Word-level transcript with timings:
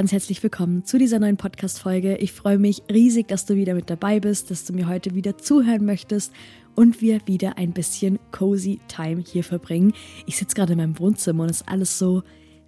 ganz 0.00 0.12
herzlich 0.12 0.42
willkommen 0.42 0.82
zu 0.86 0.96
dieser 0.96 1.18
neuen 1.18 1.36
Podcast-Folge. 1.36 2.16
Ich 2.16 2.32
freue 2.32 2.56
mich 2.56 2.82
riesig, 2.90 3.28
dass 3.28 3.44
du 3.44 3.54
wieder 3.56 3.74
mit 3.74 3.90
dabei 3.90 4.18
bist, 4.18 4.50
dass 4.50 4.64
du 4.64 4.72
mir 4.72 4.88
heute 4.88 5.14
wieder 5.14 5.36
zuhören 5.36 5.84
möchtest 5.84 6.32
und 6.74 7.02
wir 7.02 7.20
wieder 7.26 7.58
ein 7.58 7.72
bisschen 7.72 8.18
cozy 8.32 8.80
Time 8.88 9.22
hier 9.30 9.44
verbringen. 9.44 9.92
Ich 10.24 10.38
sitze 10.38 10.54
gerade 10.54 10.72
in 10.72 10.78
meinem 10.78 10.98
Wohnzimmer 10.98 11.42
und 11.42 11.50
es 11.50 11.60
ist 11.60 11.68
alles 11.68 11.98
so 11.98 12.22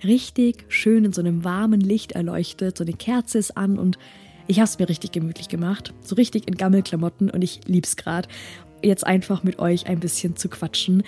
richtig 0.05 0.67
schön 0.69 1.07
in 1.07 1.15
so 1.15 1.23
einem 1.23 1.43
warmen 1.43 1.81
Licht 1.81 2.13
erleuchtet. 2.13 2.77
So 2.77 2.85
eine 2.85 2.93
Kerze 2.93 3.39
ist 3.39 3.57
an 3.57 3.79
und 3.79 3.97
ich 4.47 4.59
habe 4.59 4.69
es 4.69 4.79
mir 4.79 4.91
richtig 4.91 5.13
gemütlich 5.13 5.49
gemacht. 5.49 5.95
So 6.03 6.17
richtig 6.17 6.47
in 6.49 6.57
Gammelklamotten 6.57 7.31
und 7.31 7.43
ich 7.43 7.61
lieb's 7.65 7.97
gerade. 7.97 8.29
Jetzt 8.83 9.07
einfach 9.07 9.43
mit 9.43 9.59
euch 9.59 9.87
ein 9.87 10.01
bisschen 10.01 10.37
zu 10.37 10.51
quatschen. 10.51 11.03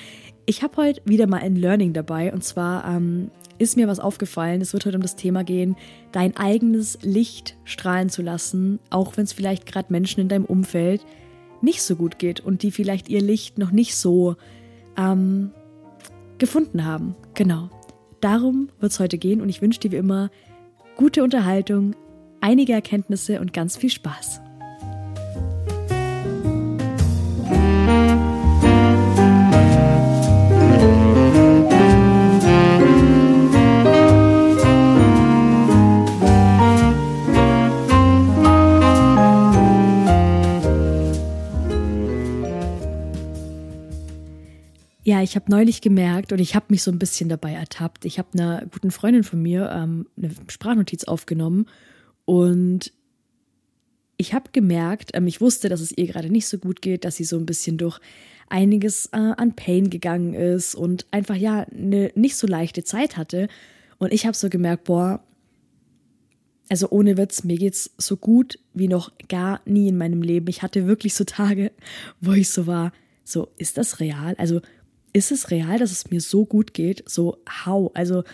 Ich 0.46 0.62
habe 0.62 0.74
heute 0.78 1.02
wieder 1.04 1.27
mal 1.27 1.42
ein 1.42 1.56
Learning 1.56 1.92
dabei 1.92 2.32
und 2.32 2.44
zwar 2.44 2.86
ähm, 2.88 3.30
ist 3.58 3.76
mir 3.76 3.88
was 3.88 4.00
aufgefallen. 4.00 4.60
Es 4.60 4.72
wird 4.72 4.86
heute 4.86 4.96
um 4.96 5.02
das 5.02 5.16
Thema 5.16 5.44
gehen, 5.44 5.76
dein 6.12 6.36
eigenes 6.36 6.98
Licht 7.02 7.56
strahlen 7.64 8.08
zu 8.08 8.22
lassen, 8.22 8.78
auch 8.90 9.16
wenn 9.16 9.24
es 9.24 9.32
vielleicht 9.32 9.66
gerade 9.66 9.92
Menschen 9.92 10.20
in 10.20 10.28
deinem 10.28 10.44
Umfeld 10.44 11.04
nicht 11.60 11.82
so 11.82 11.96
gut 11.96 12.18
geht 12.18 12.40
und 12.40 12.62
die 12.62 12.70
vielleicht 12.70 13.08
ihr 13.08 13.20
Licht 13.20 13.58
noch 13.58 13.70
nicht 13.70 13.96
so 13.96 14.36
ähm, 14.96 15.50
gefunden 16.38 16.84
haben. 16.84 17.14
Genau. 17.34 17.70
Darum 18.20 18.69
wird 18.80 18.92
es 18.92 19.00
heute 19.00 19.19
gehen 19.19 19.41
und 19.41 19.48
ich 19.48 19.62
wünsche 19.62 19.80
dir 19.80 19.92
wie 19.92 19.97
immer 19.97 20.30
gute 20.97 21.22
Unterhaltung, 21.22 21.94
einige 22.41 22.72
Erkenntnisse 22.72 23.41
und 23.41 23.52
ganz 23.52 23.77
viel 23.77 23.91
Spaß. 23.91 24.41
Ich 45.25 45.36
habe 45.36 45.50
neulich 45.50 45.80
gemerkt 45.80 46.33
und 46.33 46.39
ich 46.39 46.55
habe 46.55 46.67
mich 46.69 46.83
so 46.83 46.91
ein 46.91 46.98
bisschen 46.98 47.28
dabei 47.28 47.53
ertappt. 47.53 48.05
Ich 48.05 48.19
habe 48.19 48.28
einer 48.34 48.67
guten 48.70 48.91
Freundin 48.91 49.25
von 49.25 49.42
mir 49.42 49.70
ähm, 49.70 50.06
eine 50.16 50.31
Sprachnotiz 50.48 51.05
aufgenommen 51.05 51.66
und 52.25 52.92
ich 54.16 54.34
habe 54.34 54.50
gemerkt, 54.53 55.11
ähm, 55.14 55.27
ich 55.27 55.41
wusste, 55.41 55.69
dass 55.69 55.81
es 55.81 55.97
ihr 55.97 56.06
gerade 56.06 56.31
nicht 56.31 56.47
so 56.47 56.58
gut 56.58 56.83
geht, 56.83 57.05
dass 57.05 57.16
sie 57.16 57.25
so 57.25 57.36
ein 57.36 57.47
bisschen 57.47 57.78
durch 57.78 57.98
einiges 58.48 59.06
äh, 59.06 59.16
an 59.16 59.56
Pain 59.56 59.91
gegangen 59.91 60.34
ist 60.34 60.75
und 60.75 61.06
einfach 61.11 61.36
ja 61.36 61.62
eine 61.62 62.12
nicht 62.14 62.36
so 62.36 62.47
leichte 62.47 62.84
Zeit 62.84 63.16
hatte. 63.16 63.48
Und 63.98 64.12
ich 64.12 64.27
habe 64.27 64.36
so 64.36 64.48
gemerkt, 64.48 64.84
boah, 64.84 65.25
also 66.69 66.88
ohne 66.91 67.16
Witz, 67.16 67.44
mir 67.44 67.56
geht's 67.56 67.91
so 67.98 68.16
gut 68.16 68.59
wie 68.72 68.88
noch 68.88 69.12
gar 69.28 69.61
nie 69.64 69.88
in 69.88 69.97
meinem 69.97 70.22
Leben. 70.22 70.48
Ich 70.48 70.62
hatte 70.62 70.86
wirklich 70.86 71.14
so 71.14 71.25
Tage, 71.25 71.72
wo 72.20 72.33
ich 72.33 72.50
so 72.50 72.66
war, 72.66 72.92
so 73.25 73.48
ist 73.56 73.78
das 73.78 74.00
real? 74.00 74.34
Also 74.38 74.61
ist 75.14 75.32
es 75.32 75.50
real, 75.50 75.78
dass 75.78 75.92
es 75.92 76.10
mir 76.10 76.20
so 76.20 76.44
gut 76.44 76.74
geht? 76.74 77.08
So, 77.08 77.38
how? 77.64 77.90
Also, 77.94 78.24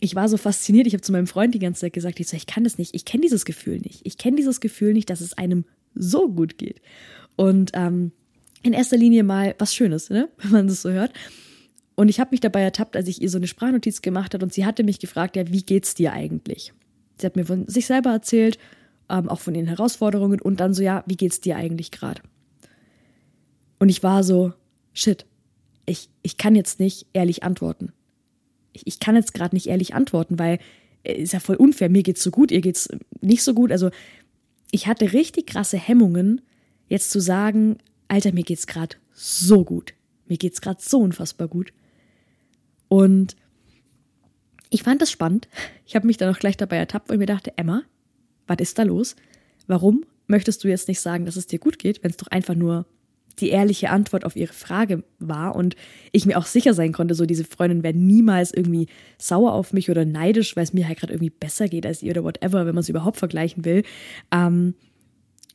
ich 0.00 0.14
war 0.14 0.28
so 0.28 0.36
fasziniert. 0.36 0.86
Ich 0.86 0.94
habe 0.94 1.02
zu 1.02 1.12
meinem 1.12 1.26
Freund 1.26 1.54
die 1.54 1.60
ganze 1.60 1.82
Zeit 1.82 1.92
gesagt, 1.92 2.18
ich 2.18 2.26
so, 2.26 2.36
ich 2.36 2.46
kann 2.46 2.64
das 2.64 2.78
nicht. 2.78 2.94
Ich 2.94 3.04
kenne 3.04 3.22
dieses 3.22 3.44
Gefühl 3.44 3.78
nicht. 3.78 4.00
Ich 4.04 4.18
kenne 4.18 4.36
dieses 4.36 4.60
Gefühl 4.60 4.94
nicht, 4.94 5.10
dass 5.10 5.20
es 5.20 5.34
einem 5.34 5.64
so 5.94 6.28
gut 6.28 6.58
geht. 6.58 6.80
Und 7.36 7.70
ähm, 7.74 8.12
in 8.62 8.72
erster 8.72 8.96
Linie 8.96 9.22
mal 9.22 9.54
was 9.58 9.74
Schönes, 9.74 10.10
ne? 10.10 10.28
wenn 10.38 10.50
man 10.50 10.66
das 10.66 10.82
so 10.82 10.90
hört. 10.90 11.12
Und 11.94 12.08
ich 12.08 12.18
habe 12.18 12.30
mich 12.32 12.40
dabei 12.40 12.62
ertappt, 12.62 12.96
als 12.96 13.08
ich 13.08 13.22
ihr 13.22 13.30
so 13.30 13.38
eine 13.38 13.46
Sprachnotiz 13.46 14.02
gemacht 14.02 14.34
hat 14.34 14.42
und 14.42 14.52
sie 14.52 14.66
hatte 14.66 14.84
mich 14.84 14.98
gefragt, 14.98 15.36
ja, 15.36 15.50
wie 15.50 15.62
geht's 15.62 15.94
dir 15.94 16.12
eigentlich? 16.12 16.72
Sie 17.18 17.26
hat 17.26 17.36
mir 17.36 17.46
von 17.46 17.66
sich 17.68 17.86
selber 17.86 18.10
erzählt, 18.10 18.58
ähm, 19.08 19.28
auch 19.28 19.40
von 19.40 19.54
den 19.54 19.66
Herausforderungen 19.66 20.40
und 20.40 20.60
dann 20.60 20.74
so, 20.74 20.82
ja, 20.82 21.04
wie 21.06 21.16
geht's 21.16 21.40
dir 21.40 21.56
eigentlich 21.56 21.90
gerade? 21.90 22.20
Und 23.78 23.88
ich 23.88 24.02
war 24.02 24.24
so, 24.24 24.52
shit, 24.92 25.24
ich, 25.86 26.10
ich 26.22 26.36
kann 26.36 26.54
jetzt 26.54 26.80
nicht 26.80 27.06
ehrlich 27.12 27.42
antworten. 27.42 27.92
Ich, 28.72 28.86
ich 28.86 29.00
kann 29.00 29.16
jetzt 29.16 29.32
gerade 29.32 29.54
nicht 29.54 29.68
ehrlich 29.68 29.94
antworten, 29.94 30.38
weil 30.38 30.58
äh, 31.04 31.14
ist 31.14 31.32
ja 31.32 31.40
voll 31.40 31.56
unfair. 31.56 31.88
Mir 31.88 32.02
geht's 32.02 32.22
so 32.22 32.30
gut, 32.30 32.50
ihr 32.50 32.60
geht's 32.60 32.88
nicht 33.20 33.42
so 33.42 33.54
gut. 33.54 33.72
Also 33.72 33.90
ich 34.70 34.86
hatte 34.86 35.12
richtig 35.12 35.46
krasse 35.46 35.78
Hemmungen, 35.78 36.42
jetzt 36.88 37.10
zu 37.10 37.20
sagen, 37.20 37.78
Alter, 38.08 38.32
mir 38.32 38.44
geht's 38.44 38.66
gerade 38.66 38.96
so 39.12 39.64
gut. 39.64 39.94
Mir 40.26 40.36
geht's 40.36 40.60
gerade 40.60 40.82
so 40.82 41.00
unfassbar 41.00 41.48
gut. 41.48 41.72
Und 42.88 43.36
ich 44.70 44.82
fand 44.82 45.00
das 45.00 45.10
spannend. 45.10 45.48
Ich 45.86 45.94
habe 45.94 46.06
mich 46.06 46.16
dann 46.16 46.34
auch 46.34 46.38
gleich 46.38 46.56
dabei 46.56 46.76
ertappt, 46.76 47.08
weil 47.08 47.16
ich 47.16 47.20
mir 47.20 47.26
dachte, 47.26 47.56
Emma, 47.56 47.82
was 48.46 48.58
ist 48.58 48.78
da 48.78 48.82
los? 48.82 49.16
Warum 49.66 50.04
möchtest 50.26 50.64
du 50.64 50.68
jetzt 50.68 50.88
nicht 50.88 51.00
sagen, 51.00 51.24
dass 51.24 51.36
es 51.36 51.46
dir 51.46 51.58
gut 51.58 51.78
geht, 51.78 52.02
wenn 52.02 52.10
es 52.10 52.16
doch 52.16 52.26
einfach 52.28 52.54
nur 52.54 52.86
die 53.38 53.50
ehrliche 53.50 53.90
Antwort 53.90 54.24
auf 54.24 54.36
ihre 54.36 54.52
Frage 54.52 55.04
war 55.18 55.54
und 55.54 55.76
ich 56.12 56.26
mir 56.26 56.38
auch 56.38 56.46
sicher 56.46 56.74
sein 56.74 56.92
konnte, 56.92 57.14
so 57.14 57.26
diese 57.26 57.44
Freundin 57.44 57.82
wäre 57.82 57.94
niemals 57.94 58.52
irgendwie 58.52 58.88
sauer 59.18 59.52
auf 59.52 59.72
mich 59.72 59.90
oder 59.90 60.04
neidisch, 60.04 60.56
weil 60.56 60.64
es 60.64 60.72
mir 60.72 60.88
halt 60.88 60.98
gerade 60.98 61.12
irgendwie 61.12 61.30
besser 61.30 61.68
geht 61.68 61.86
als 61.86 62.02
ihr 62.02 62.12
oder 62.12 62.24
whatever, 62.24 62.66
wenn 62.66 62.74
man 62.74 62.82
es 62.82 62.88
überhaupt 62.88 63.18
vergleichen 63.18 63.64
will, 63.64 63.82
ähm, 64.32 64.74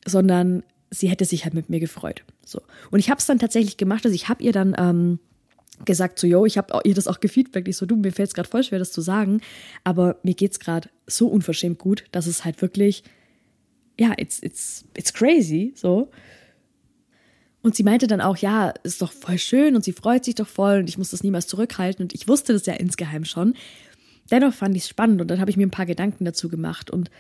sondern 0.06 0.64
sie 0.92 1.10
hätte 1.10 1.26
sich 1.26 1.44
halt 1.44 1.54
mit 1.54 1.70
mir 1.70 1.80
gefreut. 1.80 2.24
So 2.46 2.62
und 2.92 3.00
ich 3.00 3.10
habe 3.10 3.20
es 3.20 3.26
dann 3.26 3.40
tatsächlich 3.40 3.78
gemacht, 3.78 4.06
also 4.06 4.14
ich 4.14 4.30
habe 4.30 4.44
ihr 4.44 4.52
dann 4.52 4.76
ähm, 4.78 5.20
gesagt 5.86 6.20
so, 6.20 6.28
yo, 6.28 6.46
ich 6.46 6.58
habe 6.58 6.80
ihr 6.84 6.94
das 6.94 7.08
auch 7.08 7.20
gefeedbackt. 7.20 7.68
Ich 7.68 7.78
so, 7.78 7.86
du, 7.86 7.96
mir 7.96 8.12
fällt 8.12 8.30
es 8.30 8.36
gerade 8.36 8.50
voll 8.50 8.64
schwer, 8.64 8.80
das 8.80 8.92
zu 8.92 9.02
sagen, 9.02 9.42
aber 9.84 10.18
mir 10.24 10.34
geht's 10.34 10.60
gerade 10.60 10.90
so 11.08 11.28
unverschämt 11.28 11.80
gut, 11.80 12.06
dass 12.12 12.28
es 12.28 12.46
halt 12.46 12.62
wirklich, 12.62 13.04
ja, 14.00 14.14
it's, 14.18 14.42
it's, 14.42 14.86
it's 14.96 15.14
crazy, 15.14 15.74
so. 15.76 16.10
Und 17.64 17.76
sie 17.76 17.84
meinte 17.84 18.08
dann 18.08 18.22
auch, 18.22 18.38
ja, 18.38 18.74
ist 18.84 19.02
doch 19.02 19.12
voll 19.12 19.38
schön 19.38 19.76
und 19.76 19.84
sie 19.84 19.94
freut 19.94 20.26
sich 20.26 20.36
doch 20.36 20.48
voll 20.48 20.80
und 20.80 20.90
ich 20.90 20.98
muss 20.98 21.12
das 21.12 21.24
niemals 21.24 21.48
zurückhalten 21.48 22.04
und 22.04 22.14
ich 22.14 22.28
wusste 22.28 22.54
das 22.54 22.66
ja 22.66 22.74
insgeheim 22.74 23.24
schon. 23.24 23.54
Dennoch 24.32 24.54
fand 24.54 24.76
ich 24.76 24.84
es 24.84 24.90
spannend 24.90 25.22
und 25.22 25.30
dann 25.30 25.40
habe 25.40 25.52
ich 25.52 25.58
mir 25.58 25.68
ein 25.68 25.72
paar 25.72 25.86
Gedanken 25.86 26.26
dazu 26.26 26.50
gemacht 26.50 26.90
und 26.90 27.12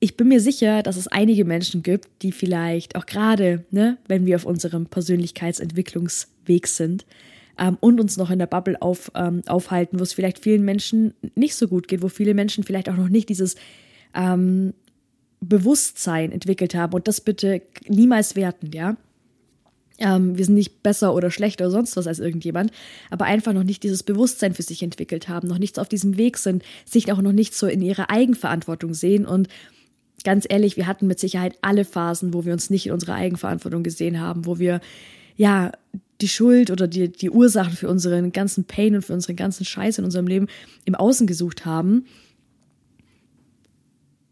ich 0.00 0.16
bin 0.16 0.28
mir 0.28 0.40
sicher, 0.40 0.82
dass 0.82 0.96
es 0.96 1.08
einige 1.08 1.44
Menschen 1.44 1.82
gibt, 1.82 2.08
die 2.22 2.30
vielleicht 2.30 2.94
auch 2.94 3.06
gerade, 3.06 3.64
ne, 3.70 3.98
wenn 4.06 4.26
wir 4.26 4.36
auf 4.36 4.44
unserem 4.44 4.86
Persönlichkeitsentwicklungsweg 4.86 6.68
sind 6.68 7.04
ähm, 7.58 7.76
und 7.80 8.00
uns 8.00 8.16
noch 8.16 8.30
in 8.30 8.38
der 8.38 8.46
Bubble 8.46 8.80
auf, 8.80 9.10
ähm, 9.16 9.42
aufhalten, 9.46 9.98
wo 9.98 10.04
es 10.04 10.12
vielleicht 10.12 10.38
vielen 10.38 10.64
Menschen 10.64 11.14
nicht 11.34 11.56
so 11.56 11.66
gut 11.66 11.88
geht, 11.88 12.02
wo 12.02 12.08
viele 12.08 12.34
Menschen 12.34 12.62
vielleicht 12.62 12.88
auch 12.88 12.96
noch 12.96 13.08
nicht 13.08 13.28
dieses 13.28 13.56
ähm, 14.14 14.72
Bewusstsein 15.40 16.32
entwickelt 16.32 16.74
haben 16.74 16.94
und 16.94 17.08
das 17.08 17.20
bitte 17.20 17.62
niemals 17.86 18.36
werten, 18.36 18.70
ja. 18.72 18.96
Ähm, 20.00 20.38
wir 20.38 20.44
sind 20.44 20.54
nicht 20.54 20.82
besser 20.84 21.12
oder 21.12 21.30
schlechter 21.30 21.64
oder 21.64 21.72
sonst 21.72 21.96
was 21.96 22.06
als 22.06 22.20
irgendjemand, 22.20 22.70
aber 23.10 23.24
einfach 23.24 23.52
noch 23.52 23.64
nicht 23.64 23.82
dieses 23.82 24.04
Bewusstsein 24.04 24.54
für 24.54 24.62
sich 24.62 24.82
entwickelt 24.82 25.28
haben, 25.28 25.48
noch 25.48 25.58
nichts 25.58 25.78
auf 25.78 25.88
diesem 25.88 26.16
Weg 26.16 26.38
sind, 26.38 26.62
sich 26.84 27.10
auch 27.10 27.20
noch 27.20 27.32
nicht 27.32 27.54
so 27.54 27.66
in 27.66 27.82
ihrer 27.82 28.08
Eigenverantwortung 28.08 28.94
sehen 28.94 29.26
und 29.26 29.48
ganz 30.24 30.46
ehrlich, 30.48 30.76
wir 30.76 30.86
hatten 30.86 31.08
mit 31.08 31.18
Sicherheit 31.18 31.58
alle 31.62 31.84
Phasen, 31.84 32.32
wo 32.32 32.44
wir 32.44 32.52
uns 32.52 32.70
nicht 32.70 32.86
in 32.86 32.92
unserer 32.92 33.14
Eigenverantwortung 33.14 33.82
gesehen 33.82 34.20
haben, 34.20 34.46
wo 34.46 34.58
wir 34.58 34.80
ja 35.36 35.72
die 36.20 36.28
Schuld 36.28 36.70
oder 36.70 36.86
die, 36.88 37.10
die 37.10 37.30
Ursachen 37.30 37.72
für 37.72 37.88
unseren 37.88 38.32
ganzen 38.32 38.64
Pain 38.64 38.96
und 38.96 39.02
für 39.02 39.14
unseren 39.14 39.36
ganzen 39.36 39.64
Scheiß 39.64 39.98
in 39.98 40.04
unserem 40.04 40.26
Leben 40.26 40.48
im 40.84 40.94
Außen 40.94 41.26
gesucht 41.26 41.64
haben 41.64 42.06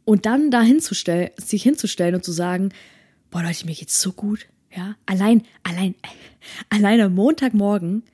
und 0.06 0.24
dann 0.24 0.50
da 0.50 0.62
hinzustellen, 0.62 1.30
sich 1.36 1.64
hinzustellen 1.64 2.14
und 2.14 2.24
zu 2.24 2.32
sagen, 2.32 2.70
boah 3.28 3.42
Leute, 3.42 3.66
mir 3.66 3.74
geht's 3.74 4.00
so 4.00 4.12
gut, 4.12 4.46
ja, 4.74 4.96
allein, 5.04 5.42
allein, 5.64 5.94
allein 6.70 7.00
am 7.02 7.14
Montagmorgen 7.14 8.04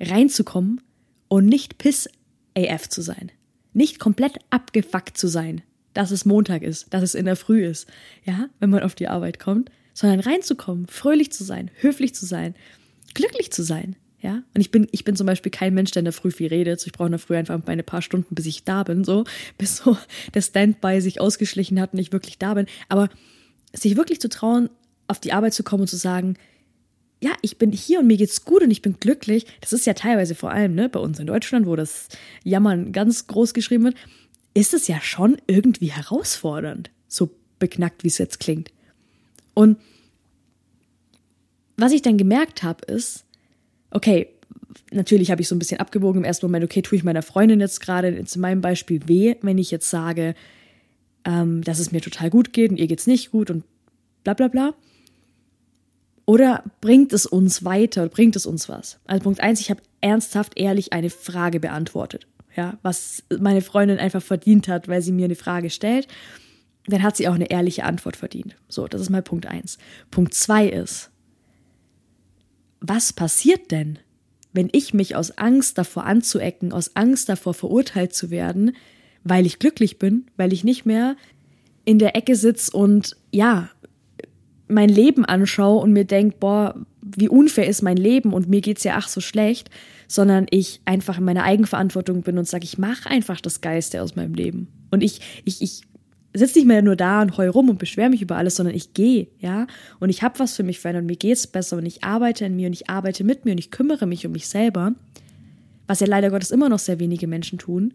reinzukommen 0.00 0.80
und 1.28 1.46
nicht 1.46 1.78
piss 1.78 2.08
AF 2.56 2.88
zu 2.88 3.02
sein. 3.02 3.30
Nicht 3.74 4.00
komplett 4.00 4.38
abgefuckt 4.48 5.18
zu 5.18 5.28
sein, 5.28 5.62
dass 5.92 6.10
es 6.10 6.24
Montag 6.24 6.62
ist, 6.62 6.92
dass 6.92 7.02
es 7.02 7.14
in 7.14 7.26
der 7.26 7.36
Früh 7.36 7.64
ist, 7.66 7.86
ja, 8.24 8.48
wenn 8.58 8.70
man 8.70 8.82
auf 8.82 8.94
die 8.94 9.08
Arbeit 9.08 9.38
kommt, 9.38 9.70
sondern 9.92 10.20
reinzukommen, 10.20 10.86
fröhlich 10.88 11.32
zu 11.32 11.44
sein, 11.44 11.70
höflich 11.80 12.14
zu 12.14 12.24
sein, 12.24 12.54
glücklich 13.12 13.52
zu 13.52 13.62
sein, 13.62 13.94
ja, 14.26 14.42
und 14.54 14.60
ich 14.60 14.72
bin, 14.72 14.88
ich 14.90 15.04
bin 15.04 15.14
zum 15.14 15.24
Beispiel 15.24 15.52
kein 15.52 15.72
Mensch, 15.72 15.92
der 15.92 16.00
in 16.00 16.06
der 16.06 16.12
Früh 16.12 16.32
viel 16.32 16.48
redet. 16.48 16.84
Ich 16.84 16.92
brauche 16.92 17.06
in 17.06 17.12
der 17.12 17.20
Früh 17.20 17.36
einfach 17.36 17.60
meine 17.64 17.84
paar 17.84 18.02
Stunden, 18.02 18.34
bis 18.34 18.46
ich 18.46 18.64
da 18.64 18.82
bin, 18.82 19.04
so, 19.04 19.22
bis 19.58 19.76
so 19.76 19.96
der 20.34 20.42
Standby 20.42 21.00
sich 21.00 21.20
ausgeschlichen 21.20 21.80
hat 21.80 21.92
und 21.92 22.00
ich 22.00 22.10
wirklich 22.10 22.36
da 22.36 22.54
bin. 22.54 22.66
Aber 22.88 23.08
sich 23.72 23.96
wirklich 23.96 24.20
zu 24.20 24.28
trauen, 24.28 24.68
auf 25.06 25.20
die 25.20 25.32
Arbeit 25.32 25.54
zu 25.54 25.62
kommen 25.62 25.82
und 25.82 25.86
zu 25.86 25.96
sagen, 25.96 26.34
ja, 27.22 27.30
ich 27.40 27.56
bin 27.56 27.70
hier 27.70 28.00
und 28.00 28.08
mir 28.08 28.16
geht's 28.16 28.44
gut 28.44 28.62
und 28.62 28.72
ich 28.72 28.82
bin 28.82 28.96
glücklich. 28.98 29.46
Das 29.60 29.72
ist 29.72 29.86
ja 29.86 29.94
teilweise 29.94 30.34
vor 30.34 30.50
allem, 30.50 30.74
ne, 30.74 30.88
bei 30.88 30.98
uns 30.98 31.20
in 31.20 31.28
Deutschland, 31.28 31.66
wo 31.66 31.76
das 31.76 32.08
Jammern 32.42 32.90
ganz 32.90 33.28
groß 33.28 33.54
geschrieben 33.54 33.84
wird, 33.84 33.96
ist 34.54 34.74
es 34.74 34.88
ja 34.88 35.00
schon 35.00 35.36
irgendwie 35.46 35.92
herausfordernd. 35.92 36.90
So 37.06 37.30
beknackt, 37.60 38.02
wie 38.02 38.08
es 38.08 38.18
jetzt 38.18 38.40
klingt. 38.40 38.72
Und 39.54 39.78
was 41.76 41.92
ich 41.92 42.02
dann 42.02 42.18
gemerkt 42.18 42.64
habe, 42.64 42.84
ist, 42.86 43.25
okay, 43.90 44.28
natürlich 44.90 45.30
habe 45.30 45.42
ich 45.42 45.48
so 45.48 45.54
ein 45.54 45.58
bisschen 45.58 45.80
abgewogen 45.80 46.20
im 46.20 46.24
ersten 46.24 46.46
Moment, 46.46 46.64
okay, 46.64 46.82
tue 46.82 46.96
ich 46.96 47.04
meiner 47.04 47.22
Freundin 47.22 47.60
jetzt 47.60 47.80
gerade, 47.80 48.08
in 48.08 48.26
meinem 48.38 48.60
Beispiel 48.60 49.08
weh, 49.08 49.36
wenn 49.42 49.58
ich 49.58 49.70
jetzt 49.70 49.90
sage, 49.90 50.34
ähm, 51.24 51.62
dass 51.62 51.78
es 51.78 51.92
mir 51.92 52.00
total 52.00 52.30
gut 52.30 52.52
geht 52.52 52.70
und 52.70 52.78
ihr 52.78 52.86
geht's 52.86 53.06
nicht 53.06 53.30
gut 53.30 53.50
und 53.50 53.64
bla 54.24 54.34
bla 54.34 54.48
bla. 54.48 54.74
Oder 56.24 56.64
bringt 56.80 57.12
es 57.12 57.24
uns 57.24 57.64
weiter, 57.64 58.08
bringt 58.08 58.34
es 58.34 58.46
uns 58.46 58.68
was? 58.68 58.98
Also 59.06 59.22
Punkt 59.22 59.40
eins, 59.40 59.60
ich 59.60 59.70
habe 59.70 59.80
ernsthaft, 60.00 60.58
ehrlich 60.58 60.92
eine 60.92 61.10
Frage 61.10 61.60
beantwortet. 61.60 62.26
Ja, 62.56 62.78
was 62.82 63.22
meine 63.38 63.60
Freundin 63.60 63.98
einfach 63.98 64.22
verdient 64.22 64.66
hat, 64.66 64.88
weil 64.88 65.02
sie 65.02 65.12
mir 65.12 65.26
eine 65.26 65.36
Frage 65.36 65.70
stellt, 65.70 66.08
dann 66.86 67.02
hat 67.02 67.16
sie 67.16 67.28
auch 67.28 67.34
eine 67.34 67.50
ehrliche 67.50 67.84
Antwort 67.84 68.16
verdient. 68.16 68.56
So, 68.68 68.86
das 68.88 69.00
ist 69.00 69.10
mal 69.10 69.22
Punkt 69.22 69.46
eins. 69.46 69.78
Punkt 70.10 70.34
zwei 70.34 70.66
ist, 70.66 71.10
was 72.80 73.12
passiert 73.12 73.70
denn, 73.70 73.98
wenn 74.52 74.68
ich 74.72 74.94
mich 74.94 75.16
aus 75.16 75.32
Angst 75.38 75.78
davor 75.78 76.04
anzuecken, 76.04 76.72
aus 76.72 76.96
Angst 76.96 77.28
davor 77.28 77.54
verurteilt 77.54 78.14
zu 78.14 78.30
werden, 78.30 78.74
weil 79.22 79.46
ich 79.46 79.58
glücklich 79.58 79.98
bin, 79.98 80.26
weil 80.36 80.52
ich 80.52 80.64
nicht 80.64 80.86
mehr 80.86 81.16
in 81.84 81.98
der 81.98 82.16
Ecke 82.16 82.36
sitze 82.36 82.76
und 82.76 83.16
ja, 83.30 83.70
mein 84.68 84.88
Leben 84.88 85.24
anschaue 85.24 85.80
und 85.80 85.92
mir 85.92 86.04
denke, 86.04 86.36
boah, 86.40 86.74
wie 87.02 87.28
unfair 87.28 87.68
ist 87.68 87.82
mein 87.82 87.96
Leben 87.96 88.32
und 88.32 88.48
mir 88.48 88.60
geht's 88.60 88.82
ja 88.82 88.94
ach 88.96 89.08
so 89.08 89.20
schlecht, 89.20 89.70
sondern 90.08 90.46
ich 90.50 90.80
einfach 90.84 91.18
in 91.18 91.24
meiner 91.24 91.44
Eigenverantwortung 91.44 92.22
bin 92.22 92.38
und 92.38 92.48
sage, 92.48 92.64
ich 92.64 92.78
mache 92.78 93.08
einfach 93.08 93.40
das 93.40 93.60
Geiste 93.60 94.02
aus 94.02 94.16
meinem 94.16 94.34
Leben. 94.34 94.68
Und 94.90 95.02
ich, 95.02 95.20
ich, 95.44 95.62
ich 95.62 95.82
sitze 96.38 96.58
nicht 96.58 96.66
mehr 96.66 96.82
nur 96.82 96.96
da 96.96 97.22
und 97.22 97.36
heul 97.36 97.48
rum 97.48 97.70
und 97.70 97.78
beschwere 97.78 98.10
mich 98.10 98.22
über 98.22 98.36
alles, 98.36 98.56
sondern 98.56 98.74
ich 98.74 98.94
gehe, 98.94 99.28
ja, 99.38 99.66
und 100.00 100.10
ich 100.10 100.22
habe 100.22 100.38
was 100.38 100.56
für 100.56 100.62
mich 100.62 100.80
verändert 100.80 101.02
und 101.02 101.06
mir 101.06 101.16
geht's 101.16 101.46
besser 101.46 101.76
und 101.76 101.86
ich 101.86 102.04
arbeite 102.04 102.44
in 102.44 102.56
mir 102.56 102.66
und 102.66 102.72
ich 102.72 102.88
arbeite 102.90 103.24
mit 103.24 103.44
mir 103.44 103.52
und 103.52 103.58
ich 103.58 103.70
kümmere 103.70 104.06
mich 104.06 104.26
um 104.26 104.32
mich 104.32 104.48
selber, 104.48 104.94
was 105.86 106.00
ja 106.00 106.06
leider 106.06 106.30
Gottes 106.30 106.50
immer 106.50 106.68
noch 106.68 106.78
sehr 106.78 106.98
wenige 106.98 107.26
Menschen 107.26 107.58
tun. 107.58 107.94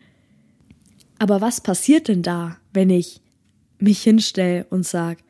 Aber 1.19 1.41
was 1.41 1.61
passiert 1.61 2.07
denn 2.07 2.23
da, 2.23 2.57
wenn 2.73 2.89
ich 2.89 3.21
mich 3.79 4.01
hinstelle 4.01 4.65
und 4.69 4.85
sage, 4.85 5.21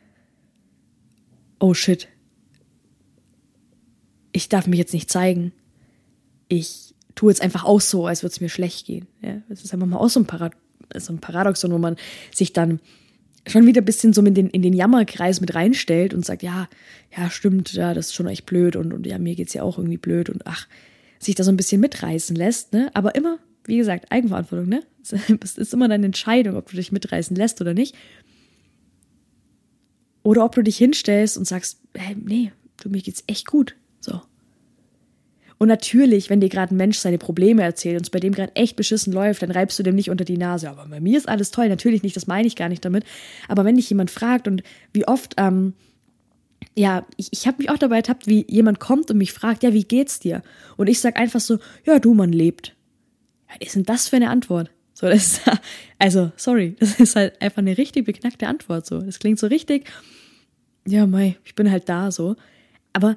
oh 1.59 1.73
shit, 1.73 2.07
ich 4.31 4.49
darf 4.49 4.67
mich 4.67 4.79
jetzt 4.79 4.93
nicht 4.93 5.11
zeigen. 5.11 5.53
Ich 6.47 6.93
tue 7.15 7.31
jetzt 7.31 7.41
einfach 7.41 7.65
auch 7.65 7.81
so, 7.81 8.07
als 8.07 8.23
würde 8.23 8.31
es 8.31 8.41
mir 8.41 8.49
schlecht 8.49 8.85
gehen. 8.85 9.07
Ja, 9.21 9.41
das 9.49 9.63
ist 9.63 9.73
einfach 9.73 9.87
mal 9.87 9.97
auch 9.97 10.09
so 10.09 10.19
ein, 10.19 10.25
Parad 10.25 10.53
so 10.97 11.13
ein 11.13 11.19
Paradoxon, 11.19 11.71
wo 11.71 11.77
man 11.77 11.95
sich 12.33 12.51
dann 12.53 12.79
schon 13.47 13.65
wieder 13.65 13.81
ein 13.81 13.85
bisschen 13.85 14.13
so 14.13 14.21
in 14.23 14.33
den, 14.33 14.49
in 14.49 14.61
den 14.61 14.73
Jammerkreis 14.73 15.41
mit 15.41 15.55
reinstellt 15.55 16.13
und 16.13 16.25
sagt, 16.25 16.43
ja, 16.43 16.69
ja, 17.15 17.29
stimmt, 17.29 17.73
ja, 17.73 17.93
das 17.93 18.07
ist 18.07 18.13
schon 18.13 18.27
echt 18.27 18.45
blöd 18.45 18.75
und, 18.75 18.93
und 18.93 19.05
ja, 19.05 19.17
mir 19.17 19.35
geht's 19.35 19.53
ja 19.53 19.63
auch 19.63 19.77
irgendwie 19.77 19.97
blöd 19.97 20.29
und 20.29 20.45
ach, 20.45 20.67
sich 21.19 21.35
da 21.35 21.43
so 21.43 21.51
ein 21.51 21.57
bisschen 21.57 21.81
mitreißen 21.81 22.35
lässt, 22.35 22.73
ne? 22.73 22.91
Aber 22.93 23.15
immer, 23.15 23.39
wie 23.65 23.77
gesagt, 23.77 24.11
Eigenverantwortung, 24.11 24.69
ne? 24.69 24.83
Es 25.43 25.57
ist 25.57 25.73
immer 25.73 25.87
deine 25.87 26.05
Entscheidung, 26.05 26.55
ob 26.55 26.69
du 26.69 26.75
dich 26.75 26.91
mitreißen 26.91 27.35
lässt 27.35 27.61
oder 27.61 27.73
nicht. 27.73 27.95
Oder 30.23 30.45
ob 30.45 30.53
du 30.53 30.61
dich 30.61 30.77
hinstellst 30.77 31.37
und 31.37 31.45
sagst, 31.45 31.79
hey, 31.95 32.15
nee, 32.15 32.51
du, 32.81 32.89
mir 32.89 33.01
geht's 33.01 33.23
echt 33.27 33.47
gut. 33.47 33.75
So. 33.99 34.21
Und 35.61 35.67
natürlich, 35.67 36.31
wenn 36.31 36.41
dir 36.41 36.49
gerade 36.49 36.73
ein 36.73 36.77
Mensch 36.77 36.97
seine 36.97 37.19
Probleme 37.19 37.61
erzählt 37.61 37.95
und 37.95 38.01
es 38.01 38.09
bei 38.09 38.19
dem 38.19 38.33
gerade 38.33 38.55
echt 38.55 38.75
beschissen 38.75 39.13
läuft, 39.13 39.43
dann 39.43 39.51
reibst 39.51 39.77
du 39.77 39.83
dem 39.83 39.93
nicht 39.93 40.09
unter 40.09 40.25
die 40.25 40.39
Nase. 40.39 40.67
Aber 40.67 40.87
bei 40.87 40.99
mir 40.99 41.15
ist 41.15 41.29
alles 41.29 41.51
toll. 41.51 41.69
Natürlich 41.69 42.01
nicht, 42.01 42.15
das 42.15 42.25
meine 42.25 42.47
ich 42.47 42.55
gar 42.55 42.67
nicht 42.67 42.83
damit. 42.83 43.03
Aber 43.47 43.63
wenn 43.63 43.75
dich 43.75 43.87
jemand 43.87 44.09
fragt 44.09 44.47
und 44.47 44.63
wie 44.91 45.07
oft, 45.07 45.35
ähm, 45.37 45.73
ja, 46.75 47.05
ich, 47.15 47.27
ich 47.29 47.45
habe 47.45 47.59
mich 47.59 47.69
auch 47.69 47.77
dabei 47.77 47.97
ertappt, 47.97 48.25
wie 48.25 48.43
jemand 48.49 48.79
kommt 48.79 49.11
und 49.11 49.19
mich 49.19 49.33
fragt, 49.33 49.61
ja, 49.61 49.71
wie 49.71 49.83
geht's 49.83 50.19
dir? 50.19 50.41
Und 50.77 50.89
ich 50.89 50.99
sag 50.99 51.19
einfach 51.19 51.41
so, 51.41 51.59
ja, 51.85 51.99
du, 51.99 52.15
man 52.15 52.31
lebt. 52.31 52.75
Was 53.47 53.57
ist 53.59 53.75
denn 53.75 53.83
das 53.83 54.07
für 54.07 54.15
eine 54.15 54.31
Antwort? 54.31 54.71
So, 54.95 55.05
das 55.05 55.33
ist, 55.33 55.41
also, 55.99 56.31
sorry, 56.37 56.75
das 56.79 56.99
ist 56.99 57.15
halt 57.15 57.39
einfach 57.39 57.59
eine 57.59 57.77
richtig 57.77 58.05
beknackte 58.05 58.47
Antwort. 58.47 58.87
So, 58.87 58.99
das 58.99 59.19
klingt 59.19 59.37
so 59.37 59.45
richtig, 59.45 59.87
ja, 60.87 61.05
mei, 61.05 61.37
ich 61.45 61.53
bin 61.53 61.69
halt 61.69 61.87
da 61.87 62.09
so. 62.09 62.35
Aber 62.93 63.15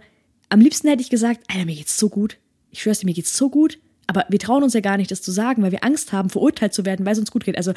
am 0.49 0.61
liebsten 0.61 0.89
hätte 0.89 1.03
ich 1.03 1.11
gesagt, 1.11 1.43
Alter, 1.49 1.65
mir 1.65 1.75
geht's 1.75 1.99
so 1.99 2.09
gut. 2.09 2.39
Ich 2.71 2.83
schwör's 2.83 2.99
dir, 2.99 3.07
mir 3.07 3.15
geht's 3.15 3.37
so 3.37 3.51
gut. 3.51 3.79
Aber 4.07 4.27
wir 4.29 4.39
trauen 4.39 4.63
uns 4.63 4.75
ja 4.75 4.81
gar 4.81 4.97
nicht, 4.97 5.11
das 5.11 5.23
zu 5.23 5.33
sagen, 5.33 5.63
weil 5.63 5.73
wir 5.73 5.85
Angst 5.85 6.13
haben, 6.13 6.31
verurteilt 6.31 6.75
zu 6.75 6.85
werden, 6.85 7.07
weil 7.07 7.13
es 7.15 7.19
uns 7.19 7.31
gut 7.31 7.45
geht. 7.45 7.57
Also, 7.57 7.73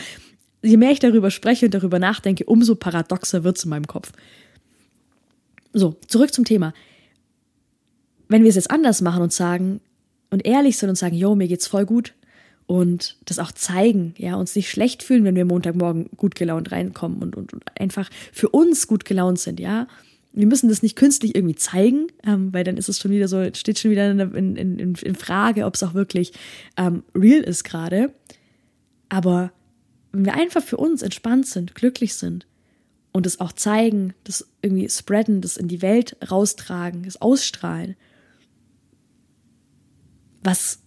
je 0.61 0.77
mehr 0.77 0.91
ich 0.91 0.99
darüber 0.99 1.31
spreche 1.31 1.65
und 1.65 1.73
darüber 1.73 1.99
nachdenke, 1.99 2.45
umso 2.45 2.75
paradoxer 2.75 3.43
wird's 3.43 3.63
in 3.63 3.69
meinem 3.69 3.87
Kopf. 3.87 4.11
So, 5.73 5.95
zurück 6.07 6.33
zum 6.33 6.45
Thema. 6.45 6.73
Wenn 8.27 8.43
wir 8.43 8.49
es 8.49 8.55
jetzt 8.55 8.71
anders 8.71 9.01
machen 9.01 9.21
und 9.21 9.31
sagen 9.31 9.79
und 10.29 10.45
ehrlich 10.45 10.77
sind 10.77 10.89
und 10.89 10.97
sagen, 10.97 11.15
yo, 11.15 11.35
mir 11.35 11.47
geht's 11.47 11.67
voll 11.67 11.85
gut 11.85 12.13
und 12.65 13.17
das 13.23 13.39
auch 13.39 13.51
zeigen, 13.53 14.13
ja, 14.17 14.35
uns 14.35 14.55
nicht 14.55 14.69
schlecht 14.69 15.01
fühlen, 15.03 15.23
wenn 15.23 15.35
wir 15.35 15.45
Montagmorgen 15.45 16.09
gut 16.17 16.35
gelaunt 16.35 16.71
reinkommen 16.71 17.19
und, 17.19 17.37
und, 17.37 17.53
und 17.53 17.63
einfach 17.79 18.09
für 18.33 18.49
uns 18.49 18.87
gut 18.87 19.05
gelaunt 19.05 19.39
sind, 19.39 19.59
ja, 19.59 19.87
wir 20.37 20.45
müssen 20.45 20.69
das 20.69 20.83
nicht 20.83 20.95
künstlich 20.95 21.35
irgendwie 21.35 21.55
zeigen, 21.55 22.07
ähm, 22.23 22.53
weil 22.53 22.63
dann 22.63 22.77
ist 22.77 22.89
es 22.89 22.99
schon 22.99 23.09
wieder 23.09 23.27
so, 23.27 23.43
steht 23.55 23.79
schon 23.79 23.89
wieder 23.89 24.11
in, 24.11 24.19
in, 24.19 24.55
in, 24.55 24.95
in 24.95 25.15
Frage, 25.15 25.65
ob 25.65 25.73
es 25.73 25.81
auch 25.81 25.95
wirklich 25.95 26.31
ähm, 26.77 27.03
real 27.15 27.41
ist 27.41 27.63
gerade. 27.63 28.13
Aber 29.09 29.51
wenn 30.11 30.25
wir 30.25 30.35
einfach 30.35 30.61
für 30.61 30.77
uns 30.77 31.01
entspannt 31.01 31.47
sind, 31.47 31.73
glücklich 31.73 32.13
sind 32.13 32.45
und 33.13 33.25
es 33.25 33.39
auch 33.39 33.51
zeigen, 33.51 34.13
das 34.25 34.47
irgendwie 34.61 34.87
spreaden, 34.89 35.41
das 35.41 35.57
in 35.57 35.67
die 35.67 35.81
Welt 35.81 36.15
raustragen, 36.29 37.01
das 37.01 37.19
ausstrahlen, 37.19 37.95
was 40.43 40.79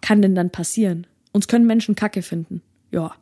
kann 0.00 0.22
denn 0.22 0.36
dann 0.36 0.50
passieren? 0.50 1.08
Uns 1.32 1.48
können 1.48 1.66
Menschen 1.66 1.96
Kacke 1.96 2.22
finden. 2.22 2.62
Ja, 2.92 3.16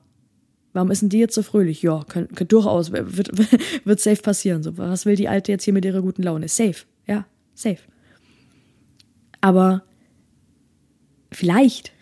Warum 0.73 0.91
ist 0.91 1.03
denn 1.03 1.11
die 1.11 1.19
jetzt 1.19 1.35
so 1.35 1.43
fröhlich? 1.43 1.83
Ja, 1.83 2.05
könnte 2.09 2.35
könnt 2.35 2.53
durchaus, 2.53 2.93
wird, 2.93 3.31
wird 3.85 4.01
safe 4.01 4.23
passieren. 4.23 4.63
So, 4.63 4.79
was 4.79 5.05
will 5.05 5.17
die 5.17 5.29
Alte 5.29 5.53
jetzt 5.53 5.65
hier 5.65 5.75
mit 5.75 5.85
ihrer 5.85 6.01
guten 6.01 6.23
Laune? 6.23 6.49
Safe, 6.49 6.85
ja, 7.07 7.27
safe. 7.55 7.81
Aber 9.41 9.82
vielleicht, 11.31 11.93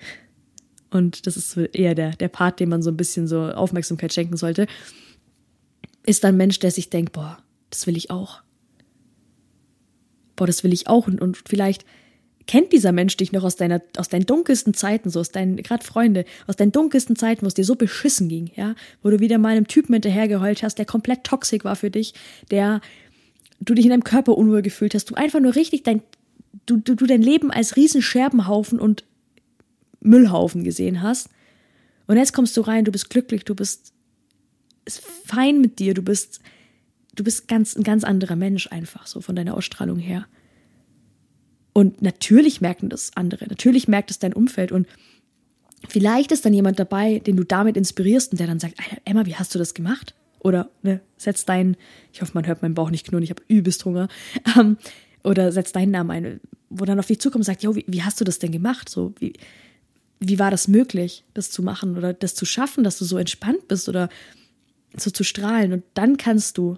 und 0.90 1.26
das 1.26 1.37
ist 1.37 1.56
eher 1.56 1.94
der, 1.94 2.11
der 2.12 2.28
Part, 2.28 2.61
dem 2.61 2.68
man 2.68 2.83
so 2.83 2.90
ein 2.90 2.97
bisschen 2.97 3.26
so 3.26 3.42
Aufmerksamkeit 3.42 4.12
schenken 4.12 4.37
sollte, 4.37 4.66
ist 6.04 6.25
ein 6.25 6.37
Mensch, 6.37 6.59
der 6.61 6.71
sich 6.71 6.90
denkt, 6.90 7.12
boah, 7.12 7.38
das 7.71 7.87
will 7.87 7.97
ich 7.97 8.11
auch. 8.11 8.42
Boah, 10.37 10.47
das 10.47 10.62
will 10.64 10.73
ich 10.73 10.87
auch. 10.87 11.06
Und, 11.06 11.21
und 11.21 11.37
vielleicht 11.49 11.85
kennt 12.47 12.73
dieser 12.73 12.92
Mensch 12.92 13.16
dich 13.16 13.32
noch 13.32 13.44
aus 13.44 13.56
deiner, 13.56 13.80
aus 13.97 14.09
deinen 14.09 14.26
dunkelsten 14.26 14.75
Zeiten, 14.75 15.11
so 15.11 15.20
aus 15.20 15.30
deinen, 15.30 15.56
gerade 15.56 15.85
Freunde, 15.85 16.25
aus 16.47 16.56
deinen 16.56 16.73
dunkelsten 16.73 17.16
Zeiten, 17.16 17.42
wo 17.42 17.47
es 17.47 17.54
dir 17.54 17.64
so 17.64 17.76
beschissen 17.76 18.28
ging, 18.28 18.50
ja, 18.56 18.75
wo 19.02 19.11
du 19.11 19.20
wieder 19.20 19.38
mal 19.38 19.50
einem 19.50 19.68
Typen 19.68 19.92
hinterhergeheult 19.92 20.62
hast, 20.62 20.76
der 20.76 20.87
komplett 20.87 21.25
toxisch 21.25 21.64
war 21.64 21.76
für 21.76 21.90
dich, 21.90 22.14
der 22.50 22.80
du 23.61 23.75
dich 23.75 23.85
in 23.85 23.90
deinem 23.90 24.04
Körper 24.04 24.37
unwohl 24.37 24.62
gefühlt 24.62 24.94
hast, 24.94 25.11
du 25.11 25.14
einfach 25.14 25.40
nur 25.40 25.54
richtig 25.54 25.85
dein, 25.85 26.02
du, 26.66 26.76
du, 26.78 26.94
du 26.94 27.06
dein 27.06 27.23
Leben 27.23 27.50
als 27.50 27.76
riesen 27.76 28.02
Scherbenhaufen 28.02 28.80
und 28.80 29.04
Müllhaufen 30.00 30.64
gesehen 30.64 31.02
hast. 31.02 31.28
Und 32.06 32.16
jetzt 32.16 32.32
kommst 32.32 32.56
du 32.56 32.62
rein, 32.62 32.85
du 32.85 32.90
bist 32.90 33.11
glücklich, 33.11 33.44
du 33.44 33.54
bist 33.54 33.92
ist 34.85 35.02
fein 35.25 35.61
mit 35.61 35.78
dir, 35.78 35.94
du 35.94 36.02
bist, 36.02 36.40
du 37.14 37.25
bist 37.25 37.49
ganz, 37.49 37.76
ein 37.76 37.82
ganz 37.82 38.04
anderer 38.04 38.37
Mensch 38.37 38.68
einfach, 38.70 39.06
so 39.06 39.20
von 39.20 39.37
deiner 39.37 39.56
Ausstrahlung 39.56 39.99
her. 39.99 40.26
Und 41.80 42.02
natürlich 42.02 42.60
merken 42.60 42.90
das 42.90 43.12
andere, 43.14 43.46
natürlich 43.46 43.88
merkt 43.88 44.10
es 44.10 44.18
dein 44.18 44.34
Umfeld 44.34 44.70
und 44.70 44.87
vielleicht 45.88 46.30
ist 46.30 46.44
dann 46.44 46.52
jemand 46.52 46.78
dabei, 46.78 47.20
den 47.20 47.37
du 47.37 47.42
damit 47.42 47.78
inspirierst 47.78 48.32
und 48.32 48.38
der 48.38 48.49
dann 48.49 48.60
sagt, 48.60 48.75
Emma, 49.06 49.25
wie 49.25 49.37
hast 49.37 49.54
du 49.54 49.58
das 49.58 49.72
gemacht? 49.72 50.14
Oder 50.40 50.68
ne, 50.82 51.00
setz 51.16 51.46
deinen, 51.46 51.78
ich 52.12 52.20
hoffe, 52.20 52.32
man 52.34 52.46
hört 52.46 52.60
meinen 52.60 52.75
Bauch 52.75 52.90
nicht 52.90 53.06
knurren, 53.06 53.25
ich 53.25 53.30
habe 53.30 53.42
übelst 53.49 53.82
Hunger. 53.87 54.08
Ähm, 54.58 54.76
oder 55.25 55.52
setz 55.52 55.72
deinen 55.72 55.90
Namen 55.90 56.10
ein, 56.10 56.40
wo 56.68 56.84
dann 56.84 56.99
auf 56.99 57.06
dich 57.06 57.18
zukommt 57.18 57.40
und 57.40 57.46
sagt, 57.46 57.62
jo, 57.62 57.75
wie, 57.75 57.87
wie 57.87 58.02
hast 58.02 58.20
du 58.20 58.25
das 58.26 58.38
denn 58.38 58.52
gemacht? 58.52 58.90
So, 58.90 59.14
wie, 59.18 59.32
wie 60.18 60.38
war 60.38 60.50
das 60.50 60.68
möglich, 60.68 61.25
das 61.32 61.50
zu 61.50 61.62
machen 61.62 61.96
oder 61.96 62.12
das 62.12 62.34
zu 62.34 62.44
schaffen, 62.44 62.84
dass 62.84 62.99
du 62.99 63.06
so 63.06 63.16
entspannt 63.16 63.68
bist 63.68 63.88
oder 63.88 64.10
so 64.99 65.10
zu 65.10 65.25
strahlen? 65.25 65.72
Und 65.72 65.84
dann 65.94 66.18
kannst 66.18 66.58
du 66.58 66.76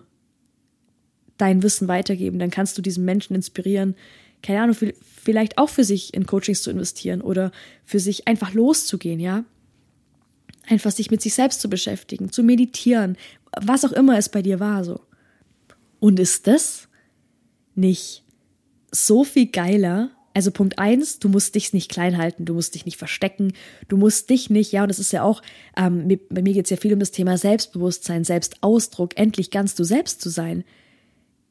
dein 1.38 1.64
Wissen 1.64 1.88
weitergeben, 1.88 2.38
dann 2.38 2.50
kannst 2.50 2.78
du 2.78 2.82
diesen 2.82 3.04
Menschen 3.04 3.34
inspirieren, 3.34 3.96
keine 4.42 4.62
Ahnung, 4.62 4.76
vielleicht 5.22 5.58
auch 5.58 5.68
für 5.68 5.84
sich 5.84 6.14
in 6.14 6.26
Coachings 6.26 6.62
zu 6.62 6.70
investieren 6.70 7.20
oder 7.20 7.52
für 7.84 8.00
sich 8.00 8.26
einfach 8.26 8.52
loszugehen, 8.54 9.20
ja. 9.20 9.44
Einfach 10.68 10.92
sich 10.92 11.10
mit 11.10 11.22
sich 11.22 11.34
selbst 11.34 11.60
zu 11.60 11.68
beschäftigen, 11.68 12.30
zu 12.30 12.42
meditieren, 12.42 13.16
was 13.60 13.84
auch 13.84 13.92
immer 13.92 14.18
es 14.18 14.28
bei 14.28 14.42
dir 14.42 14.60
war, 14.60 14.84
so. 14.84 15.00
Und 16.00 16.18
ist 16.18 16.46
das 16.46 16.88
nicht 17.74 18.24
so 18.90 19.24
viel 19.24 19.46
geiler? 19.46 20.10
Also 20.34 20.50
Punkt 20.50 20.78
eins, 20.78 21.18
du 21.18 21.28
musst 21.28 21.54
dich 21.54 21.72
nicht 21.72 21.90
klein 21.90 22.16
halten, 22.16 22.44
du 22.44 22.54
musst 22.54 22.74
dich 22.74 22.86
nicht 22.86 22.96
verstecken, 22.96 23.52
du 23.88 23.96
musst 23.96 24.30
dich 24.30 24.50
nicht, 24.50 24.72
ja, 24.72 24.82
und 24.82 24.88
das 24.88 24.98
ist 24.98 25.12
ja 25.12 25.22
auch, 25.22 25.42
ähm, 25.76 26.08
bei 26.30 26.42
mir 26.42 26.54
geht 26.54 26.64
es 26.64 26.70
ja 26.70 26.76
viel 26.76 26.94
um 26.94 27.00
das 27.00 27.10
Thema 27.10 27.36
Selbstbewusstsein, 27.36 28.24
Selbstausdruck, 28.24 29.18
endlich 29.18 29.50
ganz 29.50 29.74
du 29.74 29.84
selbst 29.84 30.22
zu 30.22 30.30
sein 30.30 30.64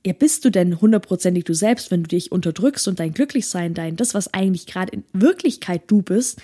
ja, 0.05 0.13
bist 0.13 0.45
du 0.45 0.49
denn 0.49 0.81
hundertprozentig 0.81 1.43
du 1.43 1.53
selbst, 1.53 1.91
wenn 1.91 2.03
du 2.03 2.07
dich 2.07 2.31
unterdrückst 2.31 2.87
und 2.87 2.99
dein 2.99 3.13
Glücklichsein, 3.13 3.73
dein, 3.73 3.95
das, 3.95 4.13
was 4.13 4.33
eigentlich 4.33 4.65
gerade 4.65 4.91
in 4.91 5.03
Wirklichkeit 5.13 5.83
du 5.87 6.01
bist, 6.01 6.41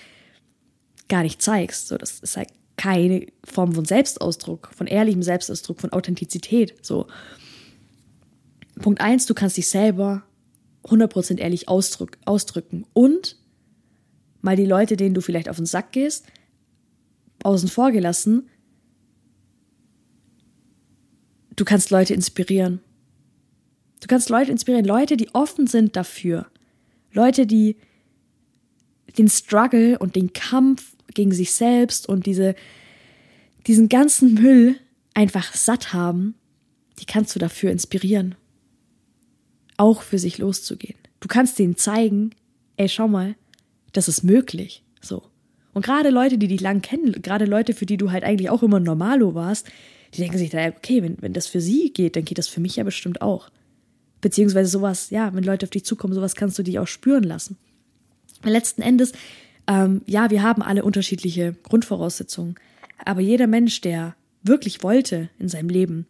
gar 1.07 1.23
nicht 1.23 1.41
zeigst. 1.41 1.87
So, 1.87 1.97
das 1.97 2.19
ist 2.19 2.37
halt 2.37 2.49
keine 2.75 3.25
Form 3.43 3.73
von 3.73 3.85
Selbstausdruck, 3.85 4.69
von 4.75 4.85
ehrlichem 4.85 5.23
Selbstausdruck, 5.23 5.81
von 5.81 5.91
Authentizität. 5.91 6.75
So. 6.85 7.07
Punkt 8.79 9.01
eins, 9.01 9.25
du 9.25 9.33
kannst 9.33 9.57
dich 9.57 9.67
selber 9.67 10.23
100% 10.83 11.39
ehrlich 11.39 11.67
ausdrück, 11.67 12.19
ausdrücken 12.25 12.85
und 12.93 13.37
mal 14.41 14.55
die 14.55 14.65
Leute, 14.65 14.95
denen 14.97 15.15
du 15.15 15.21
vielleicht 15.21 15.49
auf 15.49 15.57
den 15.57 15.65
Sack 15.65 15.91
gehst, 15.91 16.27
außen 17.43 17.69
vor 17.69 17.91
gelassen, 17.91 18.49
du 21.55 21.65
kannst 21.65 21.89
Leute 21.89 22.13
inspirieren. 22.13 22.81
Du 23.99 24.07
kannst 24.07 24.29
Leute 24.29 24.51
inspirieren, 24.51 24.85
Leute, 24.85 25.17
die 25.17 25.33
offen 25.33 25.67
sind 25.67 25.95
dafür. 25.95 26.47
Leute, 27.11 27.47
die 27.47 27.77
den 29.17 29.29
Struggle 29.29 29.97
und 29.97 30.15
den 30.15 30.33
Kampf 30.33 30.95
gegen 31.13 31.31
sich 31.31 31.51
selbst 31.51 32.07
und 32.07 32.25
diese, 32.25 32.55
diesen 33.65 33.89
ganzen 33.89 34.35
Müll 34.35 34.75
einfach 35.13 35.55
satt 35.55 35.93
haben, 35.93 36.35
die 36.99 37.05
kannst 37.05 37.35
du 37.35 37.39
dafür 37.39 37.71
inspirieren. 37.71 38.35
Auch 39.77 40.01
für 40.01 40.19
sich 40.19 40.37
loszugehen. 40.37 40.97
Du 41.19 41.27
kannst 41.27 41.57
denen 41.57 41.77
zeigen, 41.77 42.31
ey, 42.77 42.89
schau 42.89 43.07
mal, 43.07 43.35
das 43.93 44.07
ist 44.07 44.23
möglich. 44.23 44.83
So. 45.01 45.23
Und 45.73 45.85
gerade 45.85 46.09
Leute, 46.09 46.37
die 46.37 46.47
dich 46.47 46.61
lang 46.61 46.81
kennen, 46.81 47.11
gerade 47.21 47.45
Leute, 47.45 47.73
für 47.73 47.85
die 47.85 47.97
du 47.97 48.11
halt 48.11 48.23
eigentlich 48.23 48.49
auch 48.49 48.63
immer 48.63 48.79
Normalo 48.79 49.35
warst, 49.35 49.67
die 50.13 50.21
denken 50.21 50.37
sich, 50.37 50.53
okay, 50.53 51.03
wenn, 51.03 51.21
wenn 51.21 51.33
das 51.33 51.47
für 51.47 51.61
sie 51.61 51.91
geht, 51.91 52.15
dann 52.15 52.25
geht 52.25 52.37
das 52.37 52.47
für 52.47 52.61
mich 52.61 52.77
ja 52.77 52.83
bestimmt 52.83 53.21
auch. 53.21 53.49
Beziehungsweise 54.21 54.69
sowas, 54.69 55.09
ja, 55.09 55.33
wenn 55.33 55.43
Leute 55.43 55.65
auf 55.65 55.69
dich 55.69 55.85
zukommen, 55.85 56.13
sowas 56.13 56.35
kannst 56.35 56.57
du 56.57 56.63
dich 56.63 56.79
auch 56.79 56.87
spüren 56.87 57.23
lassen. 57.23 57.57
Letzten 58.43 58.81
Endes 58.81 59.13
ähm, 59.67 60.01
ja, 60.05 60.31
wir 60.31 60.41
haben 60.41 60.61
alle 60.61 60.83
unterschiedliche 60.83 61.55
Grundvoraussetzungen, 61.63 62.55
aber 63.03 63.21
jeder 63.21 63.47
Mensch, 63.47 63.81
der 63.81 64.15
wirklich 64.41 64.81
wollte 64.81 65.29
in 65.39 65.49
seinem 65.49 65.69
Leben, 65.69 66.07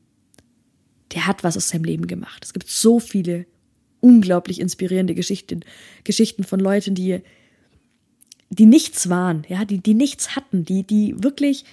der 1.13 1.25
hat 1.25 1.43
was 1.43 1.57
aus 1.57 1.69
seinem 1.69 1.83
Leben 1.83 2.07
gemacht. 2.07 2.45
Es 2.45 2.53
gibt 2.53 2.69
so 2.69 2.99
viele 2.99 3.45
unglaublich 3.99 4.59
inspirierende 4.59 5.15
Geschichten, 5.15 5.61
Geschichten 6.03 6.43
von 6.43 6.59
Leuten, 6.59 6.93
die, 6.93 7.21
die 8.49 8.67
nichts 8.67 9.09
waren, 9.09 9.43
ja, 9.49 9.65
die, 9.65 9.79
die 9.79 9.95
nichts 9.95 10.35
hatten, 10.35 10.63
die, 10.63 10.83
die 10.83 11.15
wirklich, 11.23 11.65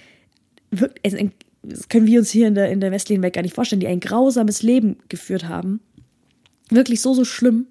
wirklich 0.71 1.31
das 1.61 1.89
können 1.89 2.07
wir 2.07 2.19
uns 2.19 2.29
hier 2.29 2.47
in 2.47 2.55
der, 2.55 2.71
in 2.71 2.79
der 2.79 2.91
westlichen 2.91 3.21
Welt 3.21 3.33
gar 3.33 3.41
nicht 3.41 3.55
vorstellen, 3.55 3.79
die 3.79 3.87
ein 3.87 3.99
grausames 3.99 4.61
Leben 4.61 4.97
geführt 5.09 5.47
haben. 5.47 5.81
Wirklich 6.69 7.01
so, 7.01 7.13
so 7.13 7.25
schlimm 7.25 7.67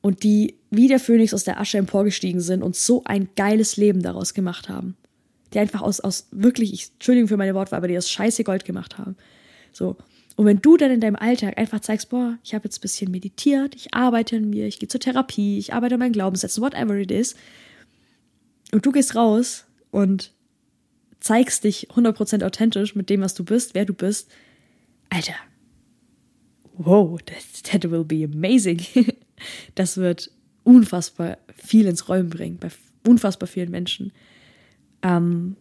und 0.00 0.22
die 0.22 0.58
wie 0.70 0.88
der 0.88 1.00
Phönix 1.00 1.32
aus 1.32 1.44
der 1.44 1.60
Asche 1.60 1.78
emporgestiegen 1.78 2.40
sind 2.40 2.62
und 2.62 2.76
so 2.76 3.02
ein 3.04 3.28
geiles 3.36 3.76
Leben 3.76 4.02
daraus 4.02 4.34
gemacht 4.34 4.68
haben. 4.68 4.96
Die 5.52 5.58
einfach 5.58 5.82
aus, 5.82 6.00
aus 6.00 6.26
wirklich, 6.32 6.72
ich, 6.72 6.90
Entschuldigung 6.94 7.28
für 7.28 7.36
meine 7.36 7.54
Wortwahl, 7.54 7.78
aber 7.78 7.88
die 7.88 7.96
aus 7.96 8.10
scheiße 8.10 8.44
Gold 8.44 8.64
gemacht 8.64 8.98
haben. 8.98 9.16
So. 9.72 9.96
Und 10.36 10.46
wenn 10.46 10.60
du 10.60 10.76
dann 10.76 10.90
in 10.90 11.00
deinem 11.00 11.16
Alltag 11.16 11.56
einfach 11.58 11.80
zeigst, 11.80 12.10
boah, 12.10 12.38
ich 12.42 12.54
habe 12.54 12.64
jetzt 12.64 12.78
ein 12.78 12.80
bisschen 12.80 13.10
meditiert, 13.10 13.76
ich 13.76 13.94
arbeite 13.94 14.36
an 14.36 14.50
mir, 14.50 14.66
ich 14.66 14.80
gehe 14.80 14.88
zur 14.88 15.00
Therapie, 15.00 15.58
ich 15.58 15.72
arbeite 15.72 15.94
an 15.94 16.00
meinen 16.00 16.12
Glaubenssätzen, 16.12 16.62
whatever 16.62 16.96
it 16.96 17.12
is, 17.12 17.36
und 18.72 18.84
du 18.84 18.90
gehst 18.90 19.14
raus 19.14 19.66
und 19.92 20.32
zeigst 21.20 21.62
dich 21.62 21.90
100% 21.90 22.44
authentisch 22.44 22.96
mit 22.96 23.08
dem, 23.08 23.20
was 23.20 23.34
du 23.34 23.44
bist, 23.44 23.74
wer 23.74 23.84
du 23.84 23.94
bist, 23.94 24.28
Alter, 25.08 25.34
wow, 26.78 27.18
that, 27.26 27.64
that 27.64 27.90
will 27.90 28.04
be 28.04 28.24
amazing. 28.24 28.80
das 29.74 29.96
wird 29.96 30.30
unfassbar 30.64 31.38
viel 31.56 31.86
ins 31.86 32.08
Räumen 32.08 32.30
bringen, 32.30 32.58
bei 32.58 32.68
unfassbar 33.06 33.46
vielen 33.46 33.70
Menschen. 33.70 34.12
Ähm, 35.02 35.56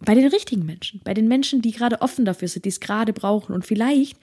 bei 0.00 0.14
den 0.14 0.26
richtigen 0.26 0.66
Menschen, 0.66 1.00
bei 1.04 1.14
den 1.14 1.28
Menschen, 1.28 1.62
die 1.62 1.72
gerade 1.72 2.02
offen 2.02 2.24
dafür 2.24 2.48
sind, 2.48 2.64
die 2.64 2.70
es 2.70 2.80
gerade 2.80 3.12
brauchen. 3.12 3.54
Und 3.54 3.64
vielleicht, 3.64 4.18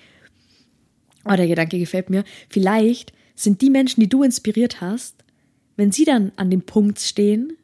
oh, 1.25 1.35
der 1.35 1.47
Gedanke 1.47 1.79
gefällt 1.79 2.09
mir, 2.09 2.23
vielleicht 2.49 3.13
sind 3.35 3.61
die 3.61 3.69
Menschen, 3.69 4.01
die 4.01 4.09
du 4.09 4.23
inspiriert 4.23 4.81
hast, 4.81 5.15
wenn 5.75 5.91
sie 5.91 6.05
dann 6.05 6.31
an 6.35 6.51
dem 6.51 6.61
Punkt 6.61 6.99
stehen 6.99 7.57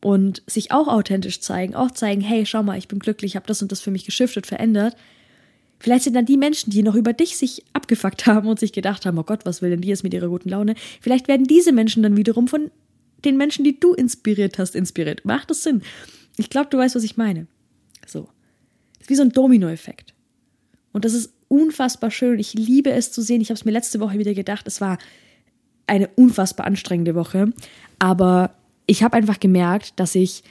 und 0.00 0.42
sich 0.46 0.70
auch 0.70 0.86
authentisch 0.86 1.40
zeigen, 1.40 1.74
auch 1.74 1.90
zeigen, 1.90 2.20
hey, 2.20 2.46
schau 2.46 2.62
mal, 2.62 2.78
ich 2.78 2.88
bin 2.88 3.00
glücklich, 3.00 3.34
habe 3.34 3.46
das 3.46 3.62
und 3.62 3.72
das 3.72 3.80
für 3.80 3.90
mich 3.90 4.04
geschiftet, 4.04 4.46
verändert, 4.46 4.96
Vielleicht 5.78 6.04
sind 6.04 6.14
dann 6.14 6.26
die 6.26 6.36
Menschen, 6.36 6.70
die 6.70 6.82
noch 6.82 6.94
über 6.94 7.12
dich 7.12 7.36
sich 7.36 7.62
abgefuckt 7.72 8.26
haben 8.26 8.48
und 8.48 8.58
sich 8.58 8.72
gedacht 8.72 9.04
haben, 9.04 9.18
oh 9.18 9.22
Gott, 9.22 9.44
was 9.44 9.60
will 9.60 9.70
denn 9.70 9.80
die 9.80 9.88
jetzt 9.88 10.02
mit 10.02 10.14
ihrer 10.14 10.28
guten 10.28 10.48
Laune? 10.48 10.74
Vielleicht 11.00 11.28
werden 11.28 11.46
diese 11.46 11.72
Menschen 11.72 12.02
dann 12.02 12.16
wiederum 12.16 12.48
von 12.48 12.70
den 13.24 13.36
Menschen, 13.36 13.64
die 13.64 13.78
du 13.78 13.92
inspiriert 13.92 14.58
hast, 14.58 14.74
inspiriert. 14.74 15.24
Macht 15.24 15.50
das 15.50 15.62
Sinn? 15.62 15.82
Ich 16.36 16.50
glaube, 16.50 16.68
du 16.70 16.78
weißt, 16.78 16.94
was 16.94 17.04
ich 17.04 17.16
meine. 17.16 17.46
So. 18.06 18.28
Das 18.98 19.02
ist 19.02 19.10
wie 19.10 19.14
so 19.14 19.22
ein 19.22 19.32
Dominoeffekt. 19.32 20.14
Und 20.92 21.04
das 21.04 21.12
ist 21.12 21.32
unfassbar 21.48 22.10
schön. 22.10 22.38
Ich 22.38 22.54
liebe 22.54 22.90
es 22.90 23.12
zu 23.12 23.22
sehen. 23.22 23.40
Ich 23.40 23.48
habe 23.50 23.58
es 23.58 23.64
mir 23.64 23.72
letzte 23.72 24.00
Woche 24.00 24.18
wieder 24.18 24.34
gedacht. 24.34 24.66
Es 24.66 24.80
war 24.80 24.98
eine 25.86 26.08
unfassbar 26.16 26.66
anstrengende 26.66 27.14
Woche. 27.14 27.52
Aber 27.98 28.54
ich 28.86 29.02
habe 29.02 29.16
einfach 29.16 29.40
gemerkt, 29.40 29.98
dass 29.98 30.14
ich 30.14 30.42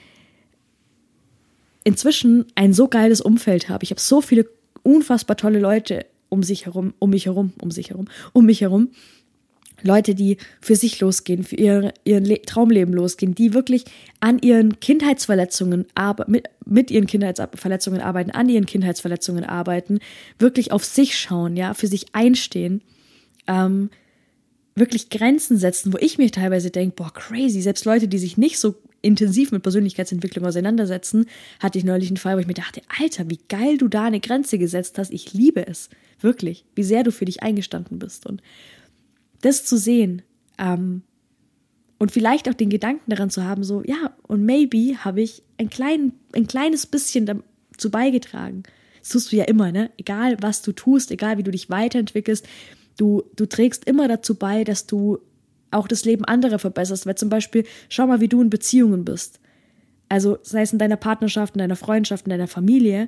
inzwischen 1.83 2.45
ein 2.55 2.73
so 2.73 2.87
geiles 2.87 3.21
Umfeld 3.21 3.69
habe. 3.69 3.83
Ich 3.83 3.91
habe 3.91 4.01
so 4.01 4.21
viele 4.21 4.47
unfassbar 4.83 5.37
tolle 5.37 5.59
Leute 5.59 6.05
um 6.29 6.43
sich 6.43 6.65
herum, 6.65 6.93
um 6.99 7.11
mich 7.11 7.25
herum, 7.25 7.53
um 7.61 7.71
sich 7.71 7.91
herum, 7.91 8.07
um 8.33 8.45
mich 8.45 8.61
herum. 8.61 8.89
Leute, 9.81 10.15
die 10.15 10.37
für 10.61 10.75
sich 10.75 10.99
losgehen, 10.99 11.43
für 11.43 11.55
ihr, 11.55 11.93
ihr 12.05 12.41
Traumleben 12.43 12.93
losgehen, 12.93 13.35
die 13.35 13.53
wirklich 13.53 13.85
an 14.19 14.39
ihren 14.39 14.79
Kindheitsverletzungen 14.79 15.85
mit, 16.27 16.47
mit 16.65 16.89
ihren 16.89 17.05
Kindheitsverletzungen 17.05 18.01
arbeiten, 18.01 18.31
an 18.31 18.49
ihren 18.49 18.65
Kindheitsverletzungen 18.65 19.43
arbeiten, 19.43 19.99
wirklich 20.39 20.71
auf 20.71 20.85
sich 20.85 21.17
schauen, 21.17 21.57
ja, 21.57 21.73
für 21.73 21.87
sich 21.87 22.05
einstehen, 22.13 22.81
ähm, 23.47 23.89
wirklich 24.75 25.09
Grenzen 25.09 25.57
setzen, 25.57 25.93
wo 25.93 25.97
ich 25.97 26.17
mir 26.17 26.31
teilweise 26.31 26.71
denke, 26.71 26.95
boah, 26.95 27.13
crazy, 27.13 27.61
selbst 27.61 27.85
Leute, 27.85 28.07
die 28.07 28.17
sich 28.17 28.37
nicht 28.37 28.59
so 28.59 28.75
intensiv 29.03 29.51
mit 29.51 29.61
Persönlichkeitsentwicklung 29.61 30.45
auseinandersetzen, 30.45 31.27
hatte 31.59 31.77
ich 31.77 31.83
neulich 31.83 32.09
einen 32.09 32.17
Fall, 32.17 32.35
wo 32.35 32.39
ich 32.39 32.47
mir 32.47 32.53
dachte, 32.55 32.81
Alter, 32.99 33.29
wie 33.29 33.39
geil 33.49 33.77
du 33.77 33.87
da 33.87 34.05
eine 34.05 34.19
Grenze 34.19 34.57
gesetzt 34.57 34.97
hast. 34.97 35.11
Ich 35.11 35.33
liebe 35.33 35.67
es. 35.67 35.89
Wirklich. 36.19 36.65
Wie 36.73 36.83
sehr 36.83 37.03
du 37.03 37.11
für 37.11 37.25
dich 37.25 37.43
eingestanden 37.43 37.99
bist. 37.99 38.25
Und 38.25 38.41
das 39.41 39.65
zu 39.65 39.77
sehen, 39.77 40.23
ähm, 40.57 41.03
und 41.99 42.11
vielleicht 42.11 42.49
auch 42.49 42.53
den 42.53 42.69
Gedanken 42.69 43.09
daran 43.09 43.29
zu 43.29 43.45
haben, 43.45 43.63
so, 43.63 43.81
ja, 43.85 44.13
und 44.23 44.43
maybe 44.43 44.97
habe 45.05 45.21
ich 45.21 45.43
ein, 45.57 45.69
klein, 45.69 46.13
ein 46.33 46.47
kleines 46.47 46.85
bisschen 46.85 47.25
dazu 47.25 47.91
beigetragen. 47.91 48.63
Das 48.99 49.09
tust 49.09 49.31
du 49.31 49.37
ja 49.37 49.45
immer, 49.45 49.71
ne? 49.71 49.91
Egal, 49.97 50.37
was 50.41 50.61
du 50.61 50.71
tust, 50.71 51.11
egal, 51.11 51.37
wie 51.37 51.43
du 51.43 51.51
dich 51.51 51.69
weiterentwickelst, 51.69 52.45
du, 52.97 53.23
du 53.35 53.45
trägst 53.45 53.85
immer 53.85 54.07
dazu 54.07 54.35
bei, 54.35 54.63
dass 54.63 54.85
du 54.85 55.19
auch 55.73 55.87
das 55.87 56.05
Leben 56.05 56.25
anderer 56.25 56.59
verbesserst. 56.59 57.05
Weil 57.05 57.15
zum 57.15 57.29
Beispiel, 57.29 57.65
schau 57.89 58.07
mal, 58.07 58.21
wie 58.21 58.27
du 58.27 58.41
in 58.41 58.49
Beziehungen 58.49 59.05
bist. 59.05 59.39
Also 60.09 60.37
sei 60.43 60.61
es 60.61 60.73
in 60.73 60.79
deiner 60.79 60.97
Partnerschaft, 60.97 61.55
in 61.55 61.59
deiner 61.59 61.75
Freundschaft, 61.75 62.25
in 62.25 62.31
deiner 62.31 62.47
Familie. 62.47 63.07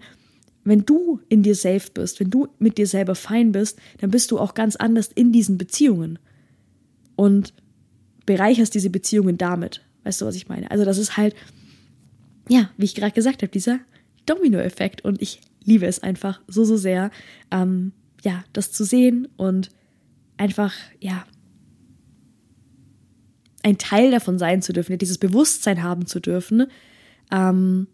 Wenn 0.63 0.85
du 0.85 1.19
in 1.29 1.43
dir 1.43 1.55
safe 1.55 1.91
bist, 1.93 2.19
wenn 2.19 2.31
du 2.31 2.47
mit 2.57 2.77
dir 2.77 2.87
selber 2.87 3.15
fein 3.15 3.51
bist, 3.51 3.79
dann 3.99 4.09
bist 4.09 4.31
du 4.31 4.39
auch 4.39 4.55
ganz 4.55 4.75
anders 4.75 5.09
in 5.13 5.31
diesen 5.31 5.57
Beziehungen. 5.57 6.19
Und 7.15 7.53
bereicherst 8.25 8.73
diese 8.73 8.89
Beziehungen 8.89 9.37
damit. 9.37 9.81
Weißt 10.03 10.21
du, 10.21 10.25
was 10.25 10.35
ich 10.35 10.47
meine? 10.47 10.69
Also 10.71 10.85
das 10.85 10.97
ist 10.97 11.17
halt, 11.17 11.35
ja, 12.49 12.69
wie 12.77 12.85
ich 12.85 12.95
gerade 12.95 13.11
gesagt 13.11 13.41
habe, 13.41 13.51
dieser 13.51 13.79
Domino-Effekt. 14.25 15.03
Und 15.03 15.21
ich 15.21 15.41
liebe 15.63 15.85
es 15.85 16.01
einfach 16.01 16.41
so, 16.47 16.63
so 16.63 16.77
sehr, 16.77 17.11
ähm, 17.51 17.91
ja, 18.23 18.43
das 18.53 18.71
zu 18.71 18.83
sehen 18.83 19.27
und 19.37 19.69
einfach, 20.37 20.73
ja, 20.99 21.25
ein 23.65 23.79
Teil 23.79 24.11
davon 24.11 24.37
sein 24.37 24.61
zu 24.61 24.73
dürfen, 24.73 24.95
dieses 24.99 25.17
Bewusstsein 25.17 25.81
haben 25.81 26.05
zu 26.05 26.19
dürfen. 26.19 26.67
Ähm, 27.31 27.87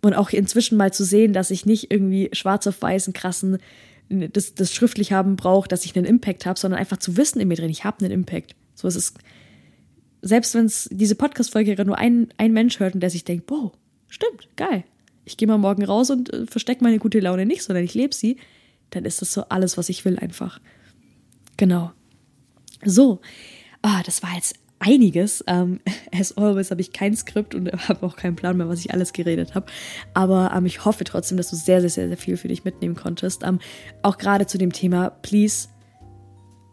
und 0.00 0.14
auch 0.14 0.30
inzwischen 0.30 0.78
mal 0.78 0.90
zu 0.90 1.04
sehen, 1.04 1.34
dass 1.34 1.50
ich 1.50 1.66
nicht 1.66 1.90
irgendwie 1.90 2.30
schwarz 2.32 2.66
auf 2.66 2.80
weiß 2.80 3.06
einen 3.06 3.12
krassen, 3.12 3.58
das, 4.08 4.54
das 4.54 4.72
schriftlich 4.72 5.12
haben 5.12 5.36
brauche, 5.36 5.68
dass 5.68 5.84
ich 5.84 5.94
einen 5.94 6.06
Impact 6.06 6.46
habe, 6.46 6.58
sondern 6.58 6.80
einfach 6.80 6.96
zu 6.96 7.18
wissen 7.18 7.38
in 7.38 7.48
mir 7.48 7.56
drin, 7.56 7.68
ich 7.68 7.84
habe 7.84 8.02
einen 8.02 8.12
Impact. 8.12 8.56
So 8.74 8.88
es 8.88 9.12
selbst 10.22 10.54
wenn 10.54 10.64
es 10.64 10.88
diese 10.90 11.16
Podcast-Folge 11.16 11.84
nur 11.84 11.98
ein, 11.98 12.28
ein 12.38 12.52
Mensch 12.52 12.80
hört 12.80 12.94
und 12.94 13.00
der 13.00 13.10
sich 13.10 13.24
denkt, 13.24 13.46
boah, 13.46 13.72
stimmt, 14.08 14.48
geil. 14.56 14.84
Ich 15.26 15.36
gehe 15.36 15.48
mal 15.48 15.58
morgen 15.58 15.84
raus 15.84 16.08
und 16.08 16.32
äh, 16.32 16.46
verstecke 16.46 16.82
meine 16.82 16.98
gute 16.98 17.20
Laune 17.20 17.44
nicht, 17.44 17.62
sondern 17.62 17.84
ich 17.84 17.92
lebe 17.92 18.14
sie, 18.14 18.38
dann 18.88 19.04
ist 19.04 19.20
das 19.20 19.34
so 19.34 19.44
alles, 19.50 19.76
was 19.76 19.90
ich 19.90 20.06
will 20.06 20.18
einfach. 20.18 20.60
Genau. 21.58 21.92
So, 22.84 23.20
ah, 23.82 24.02
das 24.04 24.22
war 24.22 24.34
jetzt 24.34 24.54
einiges. 24.80 25.44
Ähm, 25.46 25.80
as 26.12 26.36
always 26.36 26.70
habe 26.70 26.80
ich 26.80 26.92
kein 26.92 27.14
Skript 27.14 27.54
und 27.54 27.70
habe 27.88 28.04
auch 28.04 28.16
keinen 28.16 28.36
Plan 28.36 28.56
mehr, 28.56 28.68
was 28.68 28.80
ich 28.80 28.92
alles 28.92 29.12
geredet 29.12 29.54
habe. 29.54 29.66
Aber 30.14 30.52
ähm, 30.54 30.66
ich 30.66 30.84
hoffe 30.84 31.04
trotzdem, 31.04 31.36
dass 31.36 31.50
du 31.50 31.56
sehr, 31.56 31.80
sehr, 31.80 31.90
sehr, 31.90 32.08
sehr 32.08 32.16
viel 32.16 32.36
für 32.36 32.48
dich 32.48 32.64
mitnehmen 32.64 32.96
konntest. 32.96 33.42
Ähm, 33.44 33.60
auch 34.02 34.18
gerade 34.18 34.46
zu 34.46 34.58
dem 34.58 34.72
Thema, 34.72 35.10
please, 35.10 35.68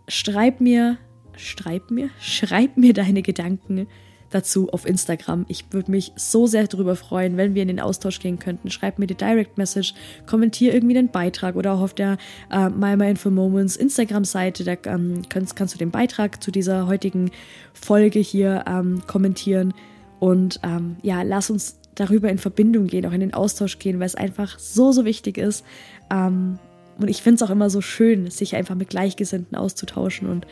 schreib 0.07 0.61
mir, 0.61 0.97
schreib 1.35 1.91
mir, 1.91 2.09
schreib 2.19 2.77
mir 2.77 2.93
deine 2.93 3.21
Gedanken 3.21 3.87
dazu 4.29 4.69
auf 4.69 4.85
Instagram. 4.85 5.45
Ich 5.47 5.65
würde 5.71 5.91
mich 5.91 6.11
so 6.15 6.47
sehr 6.47 6.67
darüber 6.67 6.95
freuen, 6.95 7.37
wenn 7.37 7.55
wir 7.55 7.61
in 7.61 7.67
den 7.67 7.79
Austausch 7.79 8.19
gehen 8.19 8.39
könnten. 8.39 8.69
Schreib 8.69 8.99
mir 8.99 9.07
die 9.07 9.15
Direct 9.15 9.57
Message, 9.57 9.93
kommentier 10.25 10.73
irgendwie 10.73 10.93
den 10.93 11.09
Beitrag 11.09 11.55
oder 11.55 11.73
auch 11.73 11.81
auf 11.81 11.93
der 11.93 12.17
äh, 12.51 12.69
My 12.69 12.95
My 12.95 13.09
Info 13.09 13.29
Moments 13.29 13.75
Instagram-Seite. 13.75 14.63
Da 14.63 14.91
ähm, 14.91 15.23
kannst, 15.29 15.55
kannst 15.55 15.73
du 15.73 15.77
den 15.77 15.91
Beitrag 15.91 16.43
zu 16.43 16.51
dieser 16.51 16.87
heutigen 16.87 17.31
Folge 17.73 18.19
hier 18.19 18.65
ähm, 18.67 19.01
kommentieren. 19.07 19.73
Und 20.19 20.59
ähm, 20.63 20.97
ja, 21.01 21.21
lass 21.21 21.49
uns 21.49 21.79
darüber 21.95 22.29
in 22.29 22.37
Verbindung 22.37 22.87
gehen, 22.87 23.05
auch 23.05 23.11
in 23.11 23.19
den 23.19 23.33
Austausch 23.33 23.79
gehen, 23.79 23.99
weil 23.99 24.07
es 24.07 24.15
einfach 24.15 24.59
so, 24.59 24.91
so 24.91 25.05
wichtig 25.05 25.37
ist. 25.37 25.65
Ähm, 26.11 26.59
und 26.99 27.09
ich 27.09 27.21
finde 27.21 27.35
es 27.35 27.43
auch 27.43 27.51
immer 27.51 27.69
so 27.69 27.81
schön, 27.81 28.29
sich 28.31 28.55
einfach 28.55 28.75
mit 28.75 28.89
Gleichgesinnten 28.89 29.55
auszutauschen. 29.57 30.29
Und 30.29 30.47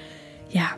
ja, 0.50 0.75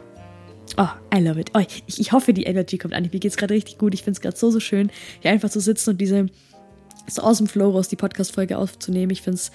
Oh, 0.77 0.89
I 1.15 1.19
love 1.19 1.39
it. 1.39 1.51
Oh, 1.53 1.59
ich, 1.59 1.99
ich 1.99 2.11
hoffe, 2.11 2.33
die 2.33 2.43
Energy 2.43 2.77
kommt 2.77 2.93
an. 2.93 3.03
Mir 3.03 3.09
geht 3.09 3.25
es 3.25 3.37
gerade 3.37 3.53
richtig 3.53 3.77
gut. 3.77 3.93
Ich 3.93 4.03
finde 4.03 4.17
es 4.17 4.21
gerade 4.21 4.37
so, 4.37 4.51
so 4.51 4.59
schön, 4.59 4.91
hier 5.21 5.31
einfach 5.31 5.49
zu 5.49 5.59
sitzen 5.59 5.91
und 5.91 6.01
diese 6.01 6.27
so 7.09 7.21
aus 7.21 7.37
dem 7.37 7.47
Flow 7.47 7.71
raus 7.71 7.87
die 7.87 7.95
Podcast-Folge 7.95 8.57
aufzunehmen. 8.57 9.11
Ich 9.11 9.21
finde 9.21 9.35
es 9.35 9.51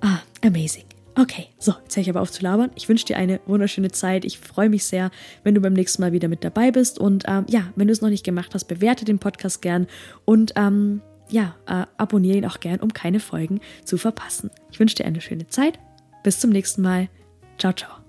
ah, 0.00 0.18
amazing. 0.44 0.84
Okay, 1.18 1.46
so, 1.58 1.72
jetzt 1.82 1.96
höre 1.96 2.02
ich 2.02 2.10
aber 2.10 2.20
auf 2.20 2.30
zu 2.30 2.42
labern. 2.42 2.70
Ich 2.74 2.90
wünsche 2.90 3.06
dir 3.06 3.16
eine 3.16 3.40
wunderschöne 3.46 3.90
Zeit. 3.90 4.26
Ich 4.26 4.38
freue 4.38 4.68
mich 4.68 4.84
sehr, 4.84 5.10
wenn 5.44 5.54
du 5.54 5.62
beim 5.62 5.72
nächsten 5.72 6.02
Mal 6.02 6.12
wieder 6.12 6.28
mit 6.28 6.44
dabei 6.44 6.70
bist. 6.70 6.98
Und 6.98 7.24
ähm, 7.26 7.46
ja, 7.48 7.72
wenn 7.74 7.86
du 7.86 7.92
es 7.92 8.02
noch 8.02 8.10
nicht 8.10 8.24
gemacht 8.24 8.52
hast, 8.54 8.64
bewerte 8.64 9.06
den 9.06 9.18
Podcast 9.18 9.62
gern 9.62 9.86
und 10.26 10.52
ähm, 10.56 11.00
ja, 11.30 11.56
äh, 11.66 11.86
abonniere 11.96 12.36
ihn 12.36 12.46
auch 12.46 12.60
gern, 12.60 12.80
um 12.80 12.92
keine 12.92 13.20
Folgen 13.20 13.60
zu 13.84 13.96
verpassen. 13.96 14.50
Ich 14.70 14.78
wünsche 14.78 14.96
dir 14.96 15.06
eine 15.06 15.22
schöne 15.22 15.46
Zeit. 15.48 15.78
Bis 16.22 16.38
zum 16.38 16.50
nächsten 16.50 16.82
Mal. 16.82 17.08
Ciao, 17.58 17.72
ciao. 17.72 18.05